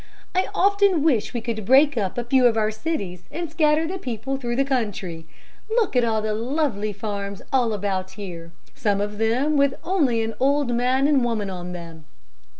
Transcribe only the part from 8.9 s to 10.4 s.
of them with only an